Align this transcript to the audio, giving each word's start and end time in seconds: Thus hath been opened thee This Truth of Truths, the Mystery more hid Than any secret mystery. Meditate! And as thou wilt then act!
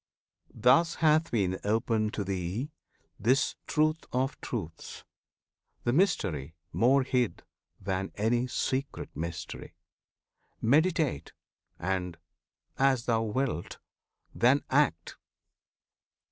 Thus 0.55 0.95
hath 0.95 1.29
been 1.29 1.59
opened 1.63 2.13
thee 2.15 2.71
This 3.19 3.55
Truth 3.67 4.05
of 4.11 4.41
Truths, 4.41 5.03
the 5.83 5.93
Mystery 5.93 6.55
more 6.73 7.03
hid 7.03 7.43
Than 7.79 8.11
any 8.15 8.47
secret 8.47 9.15
mystery. 9.15 9.75
Meditate! 10.59 11.33
And 11.77 12.17
as 12.79 13.05
thou 13.05 13.21
wilt 13.21 13.77
then 14.33 14.63
act! 14.71 15.17